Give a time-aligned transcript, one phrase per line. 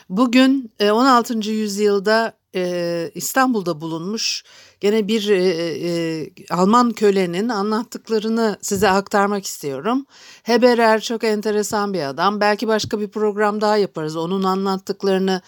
[0.08, 1.38] Bugün 16.
[1.38, 4.44] E, yüzyılda e, İstanbul'da bulunmuş
[4.80, 5.44] gene bir e,
[5.88, 10.06] e, Alman kölenin anlattıklarını size aktarmak istiyorum.
[10.42, 12.40] Heberer çok enteresan bir adam.
[12.40, 14.16] Belki başka bir program daha yaparız.
[14.16, 15.42] Onun anlattıklarını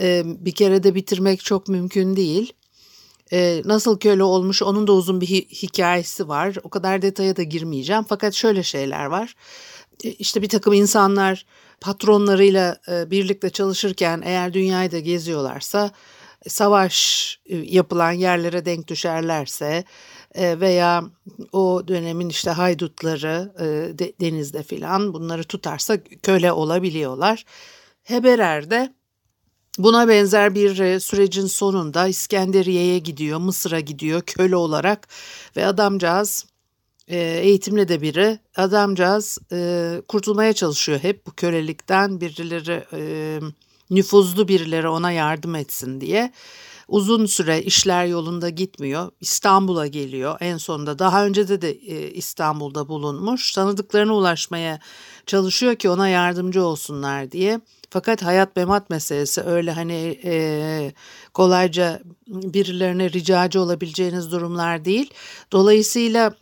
[0.00, 2.52] e, bir kere de bitirmek çok mümkün değil.
[3.32, 6.56] E, nasıl köle olmuş onun da uzun bir hi- hikayesi var.
[6.62, 8.04] O kadar detaya da girmeyeceğim.
[8.08, 9.34] Fakat şöyle şeyler var.
[10.04, 11.46] E, işte bir takım insanlar
[11.80, 15.90] patronlarıyla e, birlikte çalışırken eğer dünyayı da geziyorlarsa
[16.48, 19.84] savaş e, yapılan yerlere denk düşerlerse
[20.34, 21.04] e, veya
[21.52, 27.44] o dönemin işte haydutları e, denizde filan bunları tutarsa köle olabiliyorlar.
[28.02, 28.94] Heberer'de
[29.78, 35.08] buna benzer bir sürecin sonunda İskenderiye'ye gidiyor, Mısır'a gidiyor köle olarak
[35.56, 36.46] ve adamcağız
[37.08, 38.38] eğitimli de biri.
[38.56, 39.38] Adamcağız
[40.08, 42.84] kurtulmaya çalışıyor hep bu kölelikten birileri
[43.90, 46.32] nüfuzlu birileri ona yardım etsin diye.
[46.88, 49.10] Uzun süre işler yolunda gitmiyor.
[49.20, 50.36] İstanbul'a geliyor.
[50.40, 51.80] En sonunda daha önce de de
[52.12, 53.52] İstanbul'da bulunmuş.
[53.52, 54.78] Tanıdıklarına ulaşmaya
[55.26, 57.60] çalışıyor ki ona yardımcı olsunlar diye.
[57.90, 60.92] Fakat hayat memat meselesi öyle hani e,
[61.34, 65.10] kolayca birilerine ricacı olabileceğiniz durumlar değil.
[65.52, 66.34] Dolayısıyla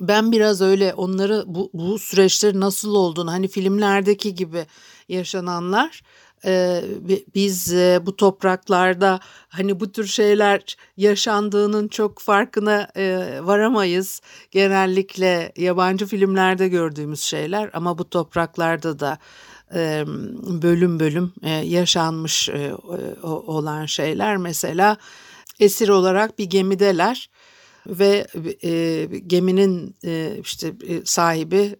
[0.00, 4.66] ben biraz öyle onları bu, bu süreçlerin nasıl olduğunu hani filmlerdeki gibi
[5.08, 6.02] yaşananlar
[7.34, 7.74] biz
[8.06, 12.88] bu topraklarda hani bu tür şeyler yaşandığının çok farkına
[13.42, 14.20] varamayız.
[14.50, 19.18] Genellikle yabancı filmlerde gördüğümüz şeyler ama bu topraklarda da
[20.62, 21.32] bölüm bölüm
[21.64, 22.50] yaşanmış
[23.22, 24.36] olan şeyler.
[24.36, 24.96] Mesela
[25.60, 27.30] esir olarak bir gemideler
[27.86, 28.26] ve
[29.26, 29.96] geminin
[30.40, 30.72] işte
[31.04, 31.76] sahibi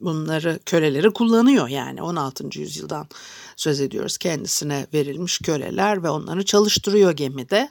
[0.00, 2.60] bunları köleleri kullanıyor yani 16.
[2.60, 3.08] yüzyıldan
[3.56, 4.18] söz ediyoruz.
[4.18, 7.70] Kendisine verilmiş köleler ve onları çalıştırıyor gemide.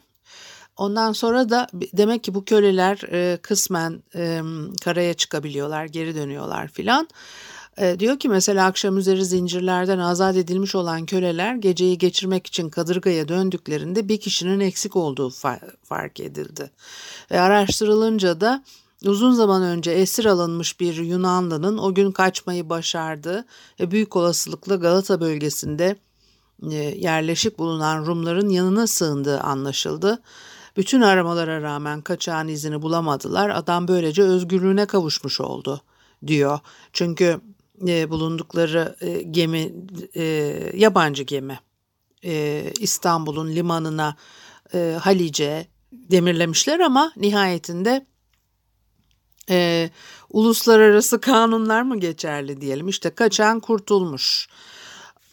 [0.78, 4.42] Ondan sonra da demek ki bu köleler e, kısmen e,
[4.82, 7.08] karaya çıkabiliyorlar, geri dönüyorlar filan.
[7.78, 13.28] E, diyor ki mesela akşam üzeri zincirlerden azat edilmiş olan köleler geceyi geçirmek için kadırgaya
[13.28, 16.72] döndüklerinde bir kişinin eksik olduğu fa- fark edildi.
[17.32, 18.64] Ve araştırılınca da
[19.06, 23.46] Uzun zaman önce esir alınmış bir Yunanlı'nın o gün kaçmayı başardığı
[23.80, 25.96] ve büyük olasılıkla Galata bölgesinde
[26.72, 30.22] e, yerleşik bulunan Rumların yanına sığındığı anlaşıldı.
[30.78, 33.50] Bütün aramalara rağmen kaçağın izini bulamadılar.
[33.50, 35.82] Adam böylece özgürlüğüne kavuşmuş oldu
[36.28, 36.60] diyor.
[36.94, 37.42] Çünkü
[37.88, 39.74] e, bulundukları e, gemi
[40.16, 40.24] e,
[40.76, 41.60] yabancı gemi
[42.26, 44.16] e, İstanbul'un limanına
[44.74, 48.06] e, Halice demirlemişler ama nihayetinde
[49.50, 49.90] e,
[50.30, 54.48] uluslararası kanunlar mı geçerli diyelim işte kaçan kurtulmuş.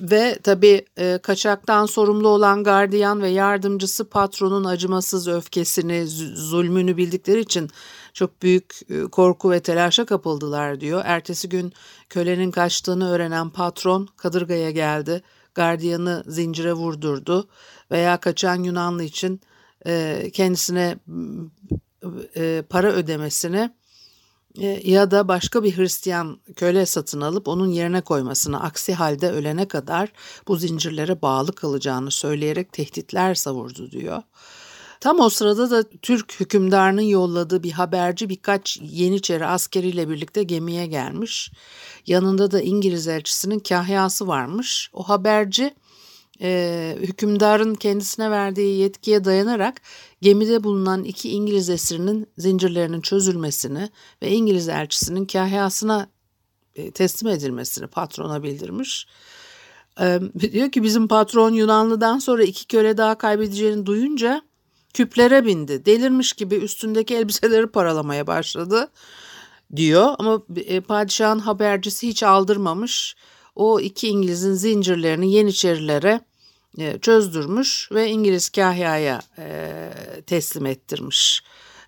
[0.00, 6.06] Ve tabii e, kaçaktan sorumlu olan gardiyan ve yardımcısı patronun acımasız öfkesini,
[6.36, 7.70] zulmünü bildikleri için
[8.12, 11.02] çok büyük e, korku ve telaşa kapıldılar diyor.
[11.04, 11.72] Ertesi gün
[12.08, 15.22] kölenin kaçtığını öğrenen patron kadırgaya geldi.
[15.54, 17.48] Gardiyanı zincire vurdurdu
[17.90, 19.40] veya kaçan Yunanlı için
[19.86, 20.98] e, kendisine
[22.36, 23.70] e, para ödemesini
[24.84, 30.12] ya da başka bir Hristiyan köle satın alıp onun yerine koymasını aksi halde ölene kadar
[30.48, 34.22] bu zincirlere bağlı kalacağını söyleyerek tehditler savurdu diyor.
[35.00, 41.52] Tam o sırada da Türk hükümdarının yolladığı bir haberci birkaç Yeniçeri askeriyle birlikte gemiye gelmiş.
[42.06, 44.90] Yanında da İngiliz elçisinin kahyası varmış.
[44.92, 45.74] O haberci
[46.40, 49.80] e, hükümdarın kendisine verdiği yetkiye dayanarak
[50.22, 53.90] gemide bulunan iki İngiliz esirinin zincirlerinin çözülmesini
[54.22, 56.08] ve İngiliz elçisinin kahyasına
[56.74, 59.06] e, teslim edilmesini patrona bildirmiş.
[60.00, 64.42] E, diyor ki bizim patron Yunanlı'dan sonra iki köle daha kaybedeceğini duyunca
[64.94, 65.84] küplere bindi.
[65.84, 68.90] Delirmiş gibi üstündeki elbiseleri paralamaya başladı
[69.76, 73.16] diyor ama e, padişahın habercisi hiç aldırmamış
[73.56, 76.20] o iki İngiliz'in zincirlerini Yeniçerilere
[76.78, 79.68] e, çözdürmüş ve İngiliz kahyaya e,
[80.26, 81.42] teslim ettirmiş.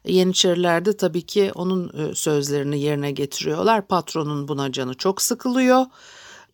[0.04, 3.86] Yeniçeriler de tabii ki onun e, sözlerini yerine getiriyorlar.
[3.86, 5.84] Patronun buna canı çok sıkılıyor.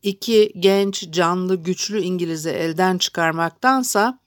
[0.03, 4.19] İki genç, canlı, güçlü İngiliz'i elden çıkarmaktansa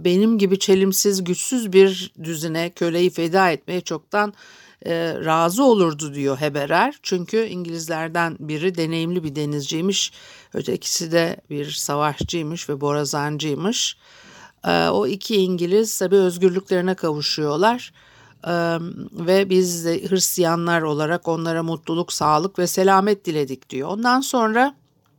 [0.00, 4.34] benim gibi çelimsiz, güçsüz bir düzine köleyi feda etmeye çoktan
[4.86, 6.98] e, razı olurdu diyor Heberer.
[7.02, 10.12] Çünkü İngilizlerden biri deneyimli bir denizciymiş,
[10.54, 13.96] ötekisi de bir savaşçıymış ve borazancıymış.
[14.64, 17.92] E, o iki İngiliz tabii özgürlüklerine kavuşuyorlar.
[18.46, 18.78] Ee,
[19.12, 23.88] ve biz de Hristiyanlar olarak onlara mutluluk, sağlık ve selamet diledik diyor.
[23.88, 24.74] Ondan sonra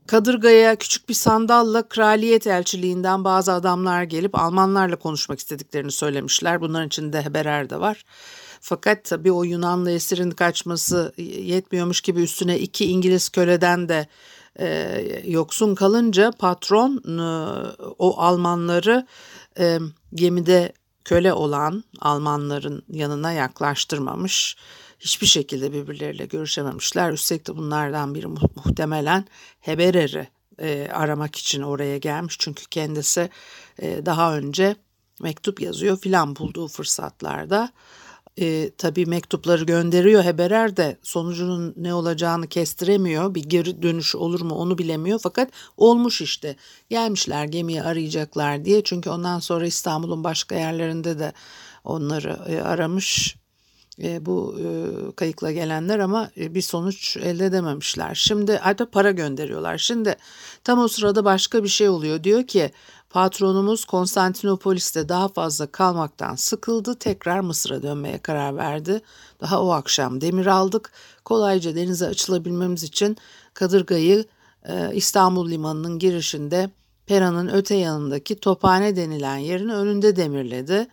[0.07, 6.61] Kadırga'ya küçük bir sandalla kraliyet elçiliğinden bazı adamlar gelip Almanlarla konuşmak istediklerini söylemişler.
[6.61, 8.05] Bunların içinde Heberer de var.
[8.67, 14.07] Fakat tabii o Yunanlı esirin kaçması yetmiyormuş gibi üstüne iki İngiliz köleden de
[14.59, 17.27] e, yoksun kalınca patron e,
[17.99, 19.07] o Almanları
[19.59, 19.79] e,
[20.15, 20.73] gemide
[21.03, 24.57] köle olan Almanların yanına yaklaştırmamış.
[24.99, 27.11] Hiçbir şekilde birbirleriyle görüşememişler.
[27.11, 29.25] Üstelik de bunlardan biri muhtemelen
[29.59, 30.27] Heberer'i
[30.59, 32.35] e, aramak için oraya gelmiş.
[32.39, 33.29] Çünkü kendisi
[33.79, 34.75] e, daha önce
[35.21, 37.71] mektup yazıyor filan bulduğu fırsatlarda
[38.39, 43.35] e, tabii mektupları gönderiyor Heberer de sonucunun ne olacağını kestiremiyor.
[43.35, 46.55] Bir geri dönüş olur mu onu bilemiyor fakat olmuş işte.
[46.89, 51.33] Gelmişler gemiyi arayacaklar diye çünkü ondan sonra İstanbul'un başka yerlerinde de
[51.83, 53.35] onları e, aramış
[54.03, 54.65] e, bu e,
[55.15, 58.15] kayıkla gelenler ama e, bir sonuç elde edememişler.
[58.15, 59.77] Şimdi hatta para gönderiyorlar.
[59.77, 60.15] Şimdi
[60.63, 62.23] tam o sırada başka bir şey oluyor.
[62.23, 62.71] Diyor ki
[63.15, 66.95] patronumuz Konstantinopolis'te daha fazla kalmaktan sıkıldı.
[66.95, 69.01] Tekrar Mısır'a dönmeye karar verdi.
[69.41, 70.91] Daha o akşam demir aldık.
[71.25, 73.17] Kolayca denize açılabilmemiz için
[73.53, 74.25] Kadırga'yı
[74.63, 76.69] e, İstanbul limanının girişinde
[77.05, 80.87] Pera'nın öte yanındaki Tophane denilen yerin önünde demirledi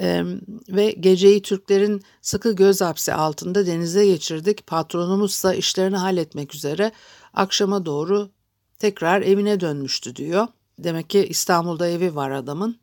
[0.00, 0.24] ee,
[0.68, 4.66] ve geceyi Türklerin sıkı göz hapsi altında denize geçirdik.
[4.66, 6.92] Patronumuz da işlerini halletmek üzere
[7.34, 8.30] akşama doğru
[8.78, 10.46] tekrar evine dönmüştü diyor.
[10.78, 12.78] Demek ki İstanbul'da evi var adamın.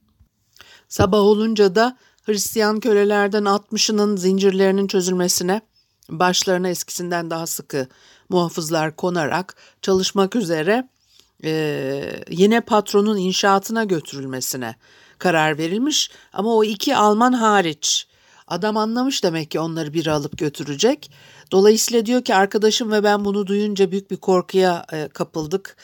[0.87, 5.61] Sabah olunca da Hristiyan kölelerden 60'ının zincirlerinin çözülmesine,
[6.09, 7.87] başlarına eskisinden daha sıkı
[8.29, 10.89] muhafızlar konarak çalışmak üzere
[11.43, 14.75] e, yine patronun inşaatına götürülmesine
[15.17, 18.07] karar verilmiş ama o iki Alman hariç
[18.47, 21.11] adam anlamış demek ki onları biri alıp götürecek.
[21.51, 25.77] Dolayısıyla diyor ki arkadaşım ve ben bunu duyunca büyük bir korkuya e, kapıldık.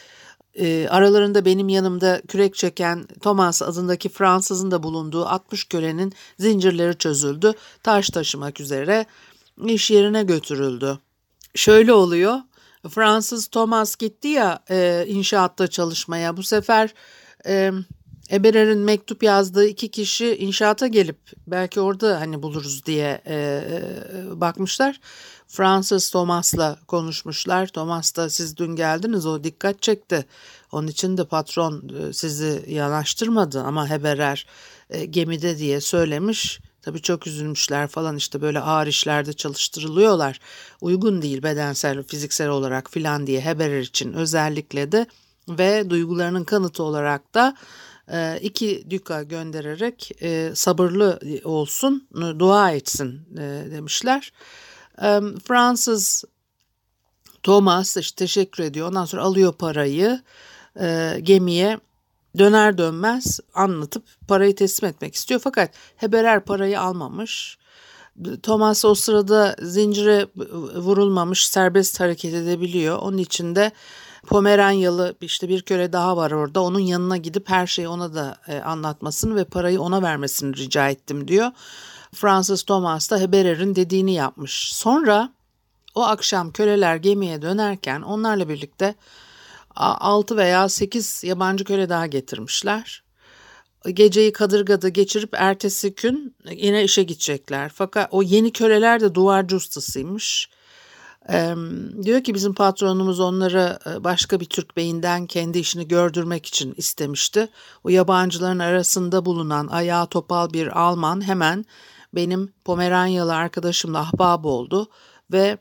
[0.56, 7.54] E, aralarında benim yanımda kürek çeken Thomas adındaki Fransızın da bulunduğu 60 kölenin zincirleri çözüldü.
[7.84, 9.06] Taş taşımak üzere
[9.66, 11.00] iş yerine götürüldü.
[11.56, 12.38] Şöyle oluyor.
[12.90, 16.38] Fransız Thomas gitti ya e, inşaatta çalışmaya.
[16.38, 16.94] Bu sefer
[17.48, 17.72] e,
[18.32, 21.18] Eberer'in mektup yazdığı iki kişi inşaata gelip
[21.48, 25.00] belki orada hani buluruz diye e, e, bakmışlar.
[25.48, 27.68] Fransız Thomas'la konuşmuşlar.
[27.68, 30.26] Thomas da siz dün geldiniz o dikkat çekti.
[30.72, 34.46] Onun için de patron e, sizi yanaştırmadı ama Heberer
[34.90, 36.60] e, gemide diye söylemiş.
[36.82, 40.40] Tabii çok üzülmüşler falan işte böyle ağır işlerde çalıştırılıyorlar.
[40.82, 45.06] Uygun değil bedensel, fiziksel olarak filan diye Heberer için özellikle de
[45.50, 47.56] ve duygularının kanıtı olarak da
[48.42, 52.08] iki düka göndererek e, sabırlı olsun,
[52.40, 54.34] dua etsin e, demişler.
[55.48, 56.24] Fransız
[57.44, 58.88] Thomas işte teşekkür ediyor.
[58.88, 60.22] Ondan sonra alıyor parayı
[61.24, 61.80] gemiye
[62.38, 65.42] döner dönmez anlatıp parayı teslim etmek istiyor.
[65.44, 67.58] Fakat Heberer parayı almamış.
[68.44, 70.28] Thomas o sırada zincire
[70.76, 72.98] vurulmamış serbest hareket edebiliyor.
[72.98, 73.72] Onun için de
[74.28, 76.62] Pomeranyalı işte bir köle daha var orada.
[76.62, 81.28] Onun yanına gidip her şeyi ona da e, anlatmasını ve parayı ona vermesini rica ettim
[81.28, 81.52] diyor.
[82.14, 84.74] Francis Thomas da Heberer'in dediğini yapmış.
[84.74, 85.30] Sonra
[85.96, 88.96] o akşam köleler gemiye dönerken onlarla birlikte
[89.76, 93.04] 6 veya 8 yabancı köle daha getirmişler.
[93.94, 97.72] Geceyi kadırgada geçirip ertesi gün yine işe gidecekler.
[97.76, 100.50] Fakat o yeni köleler de duvarcı ustasıymış.
[102.04, 107.48] Diyor ki bizim patronumuz onları başka bir Türk beyinden kendi işini gördürmek için istemişti.
[107.84, 111.66] O yabancıların arasında bulunan ayağı topal bir Alman hemen
[112.16, 114.90] benim Pomeranyalı arkadaşımla ahbab oldu
[115.32, 115.58] ve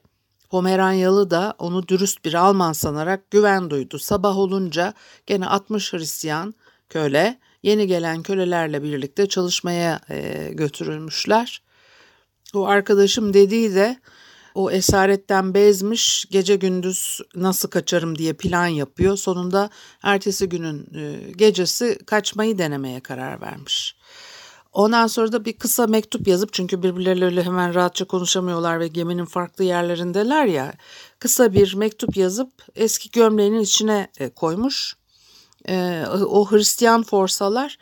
[0.51, 3.99] Pomeranyalı da onu dürüst bir Alman sanarak güven duydu.
[3.99, 4.95] Sabah olunca
[5.27, 6.55] gene 60 Hristiyan
[6.89, 11.63] köle yeni gelen kölelerle birlikte çalışmaya e, götürülmüşler.
[12.55, 14.01] O arkadaşım dediği de
[14.55, 19.17] O esaretten bezmiş gece gündüz nasıl kaçarım diye plan yapıyor.
[19.17, 19.71] Sonunda
[20.03, 23.97] ertesi günün e, gecesi kaçmayı denemeye karar vermiş.
[24.73, 29.65] Ondan sonra da bir kısa mektup yazıp çünkü birbirleriyle hemen rahatça konuşamıyorlar ve geminin farklı
[29.65, 30.73] yerlerindeler ya.
[31.19, 34.97] Kısa bir mektup yazıp eski gömleğinin içine e, koymuş.
[35.69, 37.79] E, o Hristiyan forsalar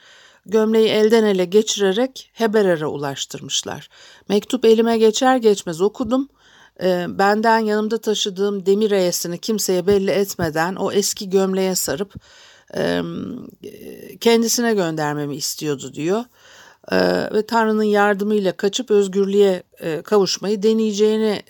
[0.47, 3.89] gömleği elden ele geçirerek Heberer'e ulaştırmışlar.
[4.29, 6.29] Mektup elime geçer geçmez okudum.
[6.83, 12.15] E, benden yanımda taşıdığım demir eyesini kimseye belli etmeden o eski gömleğe sarıp
[14.21, 16.25] kendisine göndermemi istiyordu diyor
[17.33, 19.63] ve Tanrı'nın yardımıyla kaçıp özgürlüğe
[20.05, 21.43] kavuşmayı deneyeceğini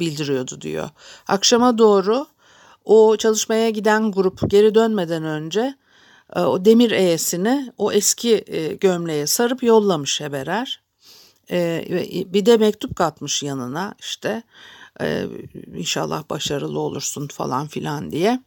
[0.00, 0.88] bildiriyordu diyor.
[1.28, 2.26] Akşama doğru
[2.84, 5.74] o çalışmaya giden grup geri dönmeden önce
[6.36, 8.44] o demir eyesini o eski
[8.80, 10.82] gömleğe sarıp yollamış Heberer.
[11.50, 11.84] E,
[12.26, 14.42] bir de mektup katmış yanına işte
[15.00, 15.26] e,
[15.76, 18.40] inşallah başarılı olursun falan filan diye.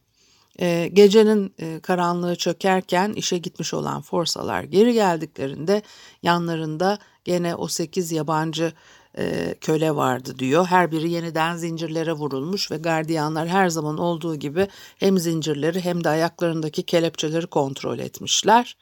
[0.59, 5.81] E, gecenin e, karanlığı çökerken işe gitmiş olan forsalar geri geldiklerinde
[6.23, 8.73] yanlarında gene o sekiz yabancı
[9.17, 10.65] e, köle vardı diyor.
[10.65, 14.67] Her biri yeniden zincirlere vurulmuş ve gardiyanlar her zaman olduğu gibi
[14.97, 18.77] hem zincirleri hem de ayaklarındaki kelepçeleri kontrol etmişler.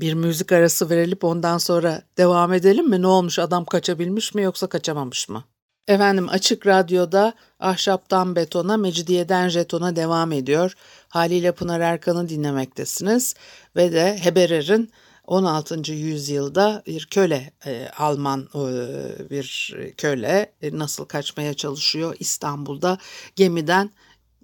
[0.00, 3.02] Bir müzik arası verilip ondan sonra devam edelim mi?
[3.02, 5.44] Ne olmuş adam kaçabilmiş mi yoksa kaçamamış mı?
[5.88, 10.72] Efendim Açık Radyo'da Ahşaptan Betona, Mecidiyeden Jeton'a devam ediyor.
[11.08, 13.34] Haliyle Pınar Erkan'ı dinlemektesiniz
[13.76, 14.90] ve de Heberer'in
[15.24, 15.92] 16.
[15.92, 22.98] yüzyılda bir köle, e, Alman e, bir köle e, nasıl kaçmaya çalışıyor İstanbul'da
[23.36, 23.90] gemiden.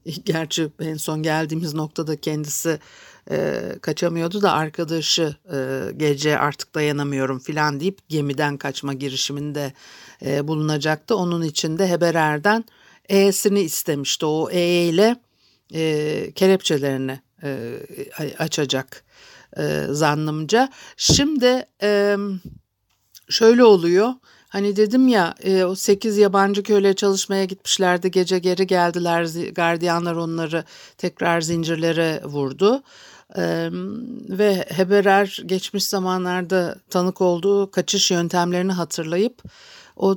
[0.25, 2.79] Gerçi en son geldiğimiz noktada kendisi
[3.31, 9.73] e, kaçamıyordu da arkadaşı e, gece artık dayanamıyorum filan deyip gemiden kaçma girişiminde
[10.25, 11.17] e, bulunacaktı.
[11.17, 12.65] Onun için de Heberer'den
[13.09, 14.27] E'sini istemişti.
[14.27, 15.17] O E ile
[15.75, 17.79] e, kelepçelerini e,
[18.39, 19.05] açacak
[19.57, 20.71] e, zannımca.
[20.97, 22.17] Şimdi e,
[23.29, 24.13] şöyle oluyor.
[24.55, 30.65] Hani dedim ya e, o 8 yabancı köle çalışmaya gitmişlerdi gece geri geldiler gardiyanlar onları
[30.99, 32.83] tekrar zincirlere vurdu.
[33.37, 33.69] Ee,
[34.29, 39.43] ve Heberer geçmiş zamanlarda tanık olduğu kaçış yöntemlerini hatırlayıp
[39.97, 40.17] o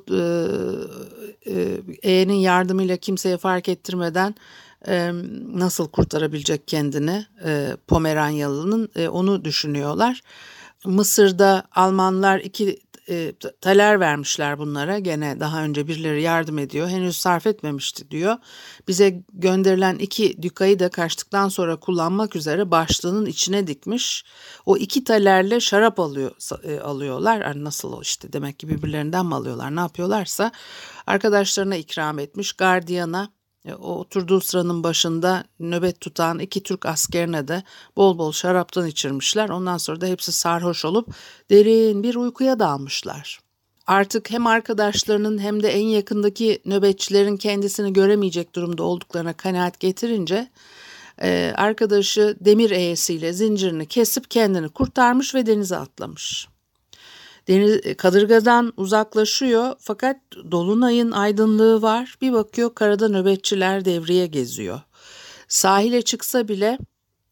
[2.03, 4.35] E'nin e, yardımıyla kimseye fark ettirmeden
[4.87, 5.11] e,
[5.53, 10.21] nasıl kurtarabilecek kendini e, Pomeranyalı'nın e, onu düşünüyorlar.
[10.85, 12.79] Mısır'da Almanlar iki
[13.09, 14.99] e, taler vermişler bunlara.
[14.99, 16.87] Gene daha önce birileri yardım ediyor.
[16.87, 18.35] Henüz sarf etmemişti diyor.
[18.87, 24.25] Bize gönderilen iki dükayı da kaçtıktan sonra kullanmak üzere başlığının içine dikmiş.
[24.65, 26.31] O iki talerle şarap alıyor
[26.63, 27.41] e, alıyorlar.
[27.41, 30.51] Yani nasıl işte demek ki birbirlerinden mi alıyorlar ne yapıyorlarsa
[31.07, 32.53] arkadaşlarına ikram etmiş.
[32.53, 33.36] Gardiyana
[33.75, 37.63] o oturduğu sıranın başında nöbet tutan iki Türk askerine de
[37.95, 39.49] bol bol şaraptan içirmişler.
[39.49, 41.09] Ondan sonra da hepsi sarhoş olup
[41.49, 43.39] derin bir uykuya dalmışlar.
[43.87, 50.49] Artık hem arkadaşlarının hem de en yakındaki nöbetçilerin kendisini göremeyecek durumda olduklarına kanaat getirince
[51.21, 56.47] e, arkadaşı demir eğesiyle zincirini kesip kendini kurtarmış ve denize atlamış.
[57.47, 60.17] Deniz e, kadırgadan uzaklaşıyor fakat
[60.51, 62.17] dolunayın aydınlığı var.
[62.21, 64.81] Bir bakıyor karada nöbetçiler devriye geziyor.
[65.47, 66.77] Sahile çıksa bile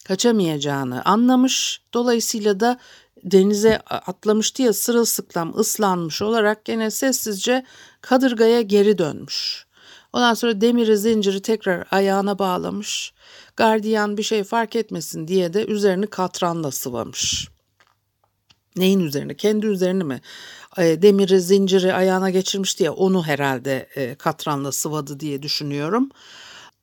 [0.06, 1.82] kaçamayacağını anlamış.
[1.94, 2.80] Dolayısıyla da
[3.24, 7.66] denize atlamıştı ya sırılsıklam ıslanmış olarak gene sessizce
[8.02, 9.66] kadırgaya geri dönmüş.
[10.14, 13.14] Ondan sonra demiri zinciri tekrar ayağına bağlamış.
[13.56, 17.55] Gardiyan bir şey fark etmesin diye de üzerini katranla sıvamış.
[18.76, 19.34] Neyin üzerine?
[19.34, 20.22] Kendi üzerine mi?
[20.78, 26.10] Demiri, zinciri ayağına geçirmişti ya onu herhalde e, katranla sıvadı diye düşünüyorum.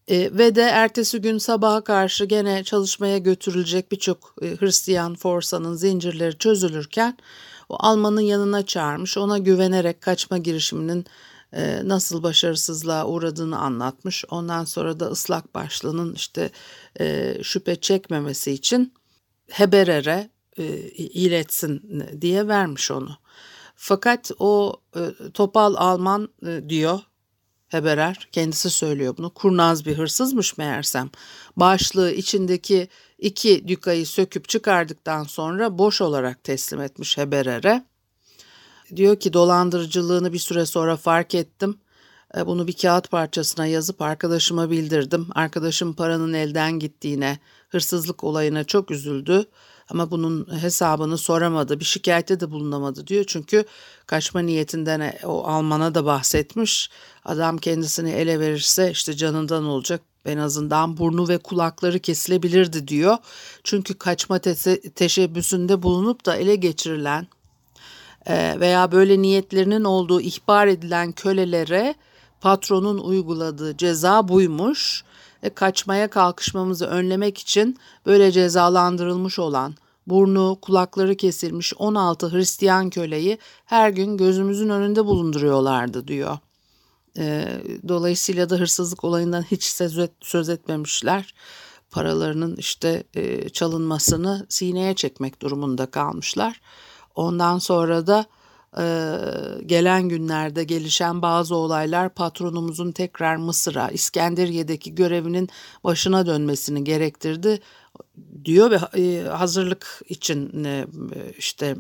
[0.09, 6.39] E, ve de ertesi gün sabaha karşı gene çalışmaya götürülecek birçok e, Hristiyan forsanın zincirleri
[6.39, 7.19] çözülürken
[7.69, 9.19] o Alman'ın yanına çağırmış.
[9.19, 11.07] Ona güvenerek kaçma girişiminin
[11.53, 14.25] e, nasıl başarısızlığa uğradığını anlatmış.
[14.31, 16.51] Ondan sonra da ıslak başlının işte
[17.01, 18.95] e, şüphe çekmemesi için
[19.51, 20.65] Heberer'e e,
[20.97, 23.17] iletsin diye vermiş onu.
[23.75, 27.01] Fakat o e, topal Alman e, diyor
[27.73, 29.31] Heberer kendisi söylüyor bunu.
[29.31, 31.11] Kurnaz bir hırsızmış meğersem.
[31.57, 37.85] Başlığı içindeki iki dükayı söküp çıkardıktan sonra boş olarak teslim etmiş Heberer'e.
[38.97, 41.79] Diyor ki dolandırıcılığını bir süre sonra fark ettim.
[42.37, 45.27] E, bunu bir kağıt parçasına yazıp arkadaşıma bildirdim.
[45.35, 47.39] Arkadaşım paranın elden gittiğine,
[47.73, 49.47] hırsızlık olayına çok üzüldü.
[49.91, 51.81] Ama bunun hesabını soramadı.
[51.81, 53.25] Bir şikayette de bulunamadı diyor.
[53.29, 53.65] Çünkü
[54.07, 56.91] kaçma niyetinden e, o Alman'a da bahsetmiş.
[57.25, 60.01] Adam kendisini ele verirse işte canından olacak.
[60.27, 63.17] En azından burnu ve kulakları kesilebilirdi diyor.
[63.65, 67.27] Çünkü kaçma te- teşebbüsünde bulunup da ele geçirilen
[68.27, 71.95] e, veya böyle niyetlerinin olduğu ihbar edilen kölelere
[72.41, 75.05] patronun uyguladığı ceza buymuş.
[75.43, 79.75] E, kaçmaya kalkışmamızı önlemek için böyle cezalandırılmış olan
[80.07, 86.39] burnu, kulakları kesilmiş 16 Hristiyan köleyi her gün gözümüzün önünde bulunduruyorlardı diyor.
[87.19, 87.49] E,
[87.89, 91.35] dolayısıyla da hırsızlık olayından hiç söz, et, söz etmemişler.
[91.91, 96.61] Paralarının işte e, çalınmasını sineye çekmek durumunda kalmışlar.
[97.15, 98.27] Ondan sonra da
[98.79, 98.85] e,
[99.67, 105.49] gelen günlerde gelişen bazı olaylar patronumuzun tekrar Mısır'a, İskenderiye'deki görevinin
[105.85, 107.61] başına dönmesini gerektirdi
[108.45, 110.87] diyor ve e, hazırlık için e,
[111.39, 111.77] işte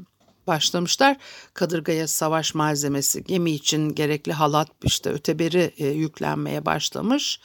[0.46, 1.16] başlamışlar.
[1.54, 7.40] Kadırgaya savaş malzemesi, gemi için gerekli halat işte öteberi e, yüklenmeye başlamış.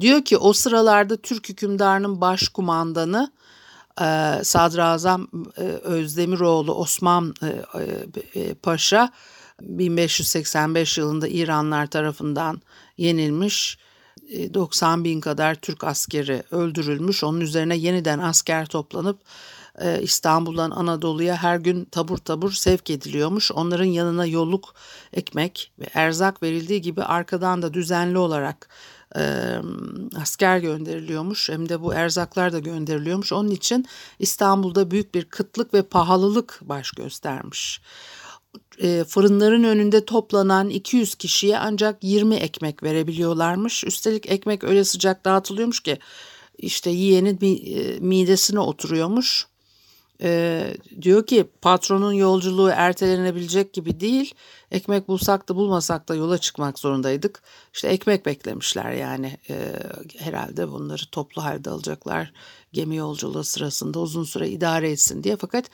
[0.00, 3.32] Diyor ki o sıralarda Türk hükümdarının başkumandanı
[4.00, 7.34] e, Sadrazam e, Özdemiroğlu Osman
[8.34, 9.12] e, Paşa
[9.62, 12.62] 1585 yılında İranlar tarafından
[12.98, 13.78] yenilmiş.
[14.54, 17.24] 90 bin kadar Türk askeri öldürülmüş.
[17.24, 19.18] Onun üzerine yeniden asker toplanıp
[20.00, 23.52] İstanbul'dan Anadolu'ya her gün tabur tabur sevk ediliyormuş.
[23.52, 24.74] Onların yanına yolluk,
[25.12, 28.68] ekmek ve erzak verildiği gibi arkadan da düzenli olarak
[29.16, 29.56] e,
[30.20, 33.32] asker gönderiliyormuş hem de bu erzaklar da gönderiliyormuş.
[33.32, 33.86] Onun için
[34.18, 37.80] İstanbul'da büyük bir kıtlık ve pahalılık baş göstermiş.
[38.82, 43.84] E, fırınların önünde toplanan 200 kişiye ancak 20 ekmek verebiliyorlarmış.
[43.84, 45.98] Üstelik ekmek öyle sıcak dağıtılıyormuş ki
[46.58, 47.38] işte yiyenin
[48.00, 49.46] midesine oturuyormuş.
[50.22, 54.34] Ee, diyor ki patronun yolculuğu ertelenebilecek gibi değil.
[54.70, 57.42] Ekmek bulsak da bulmasak da yola çıkmak zorundaydık.
[57.74, 59.72] İşte ekmek beklemişler yani ee,
[60.18, 62.32] herhalde bunları toplu halde alacaklar.
[62.72, 65.36] Gemi yolculuğu sırasında uzun süre idare etsin diye.
[65.36, 65.70] Fakat e,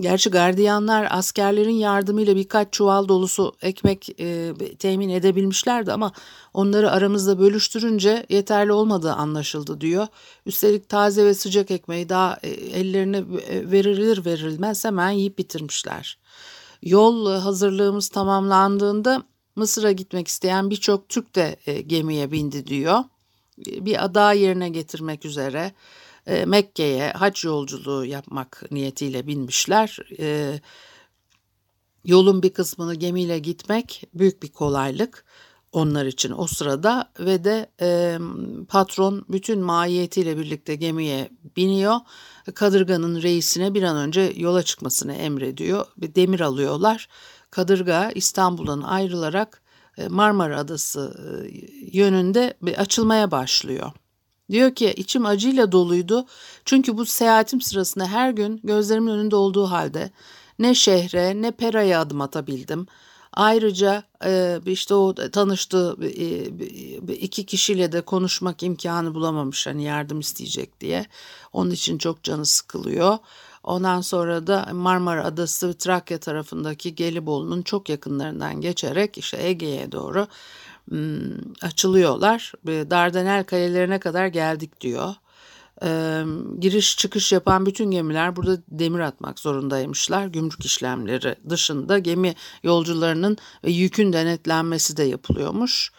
[0.00, 6.12] gerçi gardiyanlar askerlerin yardımıyla birkaç çuval dolusu ekmek e, temin edebilmişlerdi ama
[6.54, 10.06] onları aramızda bölüştürünce yeterli olmadığı anlaşıldı diyor.
[10.46, 13.24] Üstelik taze ve sıcak ekmeği daha e, ellerine
[13.70, 16.18] verilir verilmez hemen yiyip bitirmişler.
[16.82, 19.22] Yol hazırlığımız tamamlandığında
[19.56, 23.04] Mısır'a gitmek isteyen birçok Türk de e, gemiye bindi diyor.
[23.58, 25.72] Bir ada yerine getirmek üzere
[26.26, 29.98] e, Mekke'ye hac yolculuğu yapmak niyetiyle binmişler.
[30.18, 30.60] E,
[32.04, 35.24] yolun bir kısmını gemiyle gitmek büyük bir kolaylık
[35.72, 38.18] onlar için o sırada ve de e,
[38.68, 41.96] patron bütün mahiyetiyle birlikte gemiye biniyor.
[42.54, 45.86] Kadırganın reisine bir an önce yola çıkmasını emrediyor.
[45.96, 47.08] Bir demir alıyorlar.
[47.50, 49.62] Kadırga İstanbul'dan ayrılarak
[50.08, 51.14] Marmara Adası
[51.92, 53.92] yönünde bir açılmaya başlıyor.
[54.50, 56.26] Diyor ki içim acıyla doluydu
[56.64, 60.10] çünkü bu seyahatim sırasında her gün gözlerimin önünde olduğu halde
[60.58, 62.86] ne şehre ne Pera'ya adım atabildim.
[63.32, 70.80] Ayrıca e, işte o tanıştığı e, iki kişiyle de konuşmak imkanı bulamamış hani yardım isteyecek
[70.80, 71.06] diye.
[71.52, 73.18] Onun için çok canı sıkılıyor.
[73.66, 80.26] Ondan sonra da Marmara Adası Trakya tarafındaki Gelibolu'nun çok yakınlarından geçerek işte Ege'ye doğru
[81.62, 82.52] açılıyorlar.
[82.66, 85.14] Dardanel kalelerine kadar geldik diyor.
[86.60, 90.26] Giriş çıkış yapan bütün gemiler burada demir atmak zorundaymışlar.
[90.26, 95.92] Gümrük işlemleri dışında gemi yolcularının ve yükün denetlenmesi de yapılıyormuş.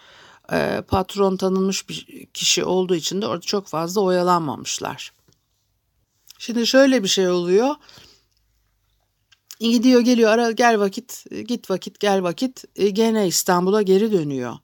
[0.87, 5.16] Patron tanınmış bir kişi olduğu için de orada çok fazla oyalanmamışlar.
[6.39, 7.75] Şimdi şöyle bir şey oluyor.
[9.59, 14.55] Gidiyor geliyor ara gel vakit git vakit gel vakit e, gene İstanbul'a geri dönüyor.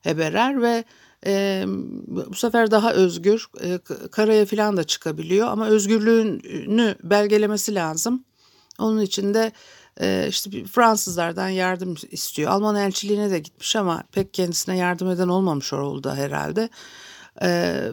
[0.00, 0.84] Heberer ve
[1.26, 1.64] e,
[2.06, 3.78] bu sefer daha özgür e,
[4.10, 8.24] karaya falan da çıkabiliyor ama özgürlüğünü belgelemesi lazım.
[8.78, 9.52] Onun için de
[10.00, 12.50] e, işte Fransızlardan yardım istiyor.
[12.50, 16.68] Alman elçiliğine de gitmiş ama pek kendisine yardım eden olmamış orada herhalde.
[17.42, 17.90] Ee,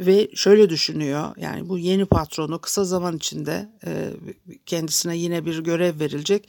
[0.00, 4.10] ve şöyle düşünüyor yani bu yeni patronu kısa zaman içinde e,
[4.66, 6.48] kendisine yine bir görev verilecek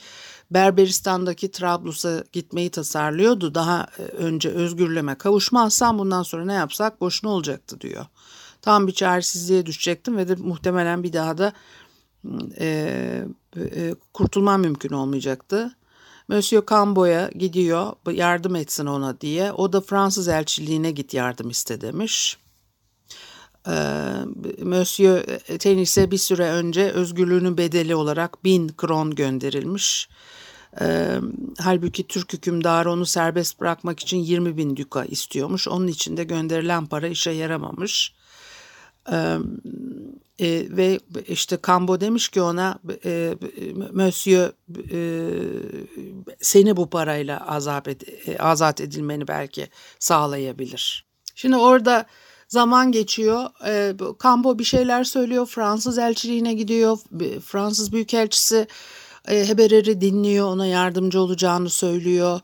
[0.52, 3.56] Berberistan'daki Trablus'a gitmeyi tasarlıyordu.
[3.56, 3.88] Daha
[4.18, 8.06] önce özgürlüğüme kavuşmazsam bundan sonra ne yapsak boşuna olacaktı diyor.
[8.62, 11.54] Tam bir çaresizliğe düşecektim ve de muhtemelen bir daha da
[12.60, 13.24] e,
[13.58, 15.77] e, kurtulmam mümkün olmayacaktı.
[16.28, 19.52] Monsieur Cambo'ya gidiyor yardım etsin ona diye.
[19.52, 22.38] O da Fransız elçiliğine git yardım iste demiş.
[23.68, 23.74] e,
[24.63, 25.24] Monsieur
[25.60, 30.10] Tennis'e bir süre önce özgürlüğünün bedeli olarak bin kron gönderilmiş.
[30.82, 31.18] E,
[31.60, 35.68] halbuki Türk hükümdarı onu serbest bırakmak için 20 bin duka istiyormuş.
[35.68, 38.13] Onun için de gönderilen para işe yaramamış.
[39.12, 39.38] E,
[40.39, 43.34] e, ve işte Kambo demiş ki ona e,
[43.93, 44.52] Monsieur
[44.91, 45.00] e,
[46.41, 49.67] seni bu parayla azap ed, e, azat edilmeni belki
[50.00, 51.06] sağlayabilir.
[51.36, 52.06] Şimdi orada
[52.48, 53.50] zaman geçiyor.
[53.65, 55.46] E, Kambo bir şeyler söylüyor.
[55.46, 56.98] Fransız elçiliğine gidiyor.
[57.46, 58.67] Fransız büyükelçisi
[59.28, 60.48] e, Heberer'i dinliyor.
[60.48, 62.39] Ona yardımcı olacağını söylüyor.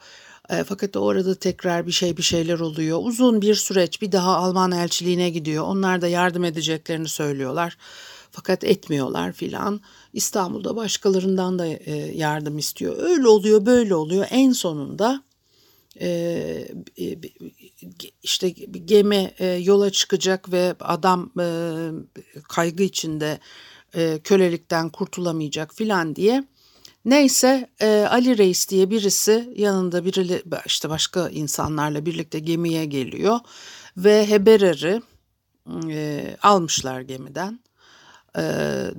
[0.49, 2.99] E, fakat orada tekrar bir şey bir şeyler oluyor.
[3.01, 5.63] Uzun bir süreç bir daha Alman elçiliğine gidiyor.
[5.63, 7.77] Onlar da yardım edeceklerini söylüyorlar.
[8.32, 9.82] Fakat etmiyorlar filan.
[10.13, 12.95] İstanbul'da başkalarından da e, yardım istiyor.
[12.97, 14.25] Öyle oluyor böyle oluyor.
[14.29, 15.23] En sonunda
[16.01, 16.67] e,
[18.23, 18.49] işte
[18.86, 21.32] gemi e, yola çıkacak ve adam
[22.49, 23.39] kaygı içinde
[24.23, 26.43] kölelikten kurtulamayacak filan diye
[27.06, 33.39] Neyse e, Ali Reis diye birisi yanında biri işte başka insanlarla birlikte gemiye geliyor
[33.98, 35.02] ve Heberer'i
[35.89, 37.60] e, almışlar gemiden.
[38.38, 38.42] E,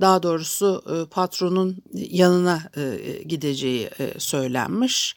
[0.01, 5.15] daha doğrusu e, patronun yanına e, gideceği e, söylenmiş.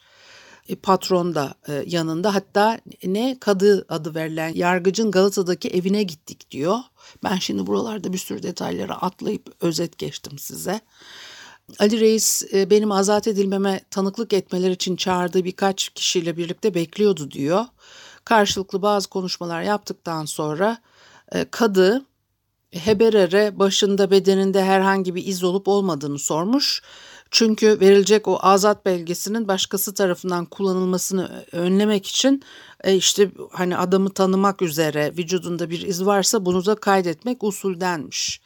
[0.69, 6.77] E, patron da e, yanında hatta ne kadı adı verilen yargıcın Galata'daki evine gittik diyor.
[7.23, 10.81] Ben şimdi buralarda bir sürü detayları atlayıp özet geçtim size.
[11.79, 17.65] Ali Reis e, benim azat edilmeme tanıklık etmeler için çağırdığı birkaç kişiyle birlikte bekliyordu diyor.
[18.25, 20.77] Karşılıklı bazı konuşmalar yaptıktan sonra
[21.31, 22.05] e, kadı
[22.71, 26.81] Heberer'e başında bedeninde herhangi bir iz olup olmadığını sormuş.
[27.31, 32.43] Çünkü verilecek o azat belgesinin başkası tarafından kullanılmasını önlemek için
[32.83, 38.41] e, işte hani adamı tanımak üzere vücudunda bir iz varsa bunu da kaydetmek usuldenmiş.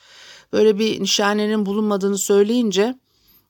[0.53, 2.95] Böyle bir nişanenin bulunmadığını söyleyince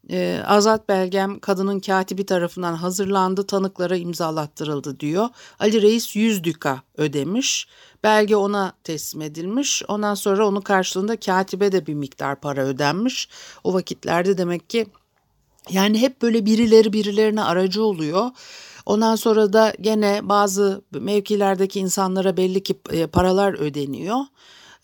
[0.09, 5.29] e, azat belgem kadının katibi tarafından hazırlandı, tanıklara imzalattırıldı diyor.
[5.59, 7.67] Ali Reis 100 düka ödemiş.
[8.03, 9.83] Belge ona teslim edilmiş.
[9.87, 13.29] Ondan sonra onun karşılığında katibe de bir miktar para ödenmiş.
[13.63, 14.87] O vakitlerde demek ki
[15.69, 18.31] yani hep böyle birileri birilerine aracı oluyor.
[18.85, 24.19] Ondan sonra da gene bazı mevkilerdeki insanlara belli ki e, paralar ödeniyor.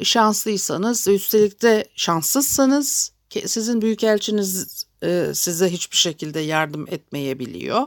[0.03, 3.11] Şanslıysanız üstelik de şanssızsanız
[3.45, 7.81] sizin büyükelçiniz e, size hiçbir şekilde yardım etmeyebiliyor.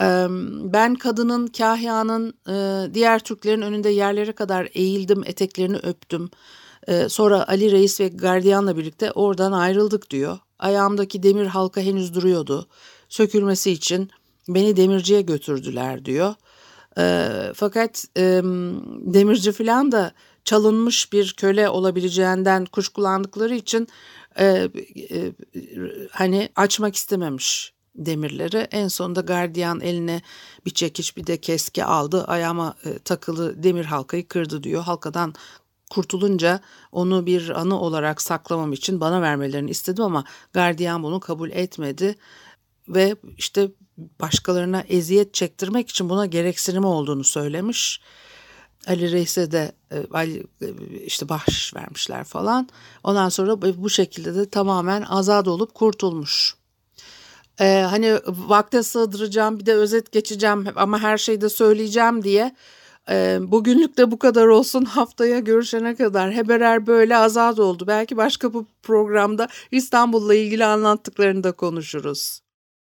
[0.00, 0.26] E,
[0.72, 6.30] ben kadının, kahyanın, e, diğer Türklerin önünde yerlere kadar eğildim, eteklerini öptüm.
[6.88, 10.38] E, sonra Ali Reis ve gardiyanla birlikte oradan ayrıldık diyor.
[10.58, 12.68] Ayağımdaki demir halka henüz duruyordu.
[13.08, 14.10] Sökülmesi için
[14.48, 16.34] beni demirciye götürdüler diyor.
[17.54, 18.04] Fakat
[19.14, 20.12] demirci falan da
[20.44, 23.88] çalınmış bir köle olabileceğinden kuşkulandıkları için
[24.38, 24.68] e,
[25.10, 25.32] e,
[26.10, 28.56] hani açmak istememiş demirleri.
[28.56, 30.22] En sonunda gardiyan eline
[30.66, 32.24] bir çekiç bir de keski aldı.
[32.24, 34.82] Ayağıma e, takılı demir halkayı kırdı diyor.
[34.82, 35.34] Halkadan
[35.90, 36.60] kurtulunca
[36.92, 42.16] onu bir anı olarak saklamam için bana vermelerini istedim ama gardiyan bunu kabul etmedi
[42.88, 43.68] ve işte
[44.20, 48.00] başkalarına eziyet çektirmek için buna gereksinimi olduğunu söylemiş.
[48.86, 50.42] Ali Reis'e de e, e,
[51.04, 52.68] işte bahşiş vermişler falan.
[53.04, 56.58] Ondan sonra bu şekilde de tamamen azat olup kurtulmuş.
[57.60, 62.54] Ee, hani vakte sığdıracağım bir de özet geçeceğim ama her şeyi de söyleyeceğim diye
[63.10, 67.84] e, bugünlük de bu kadar olsun haftaya görüşene kadar Heberer böyle azat oldu.
[67.86, 72.40] Belki başka bu programda İstanbul'la ilgili anlattıklarını da konuşuruz.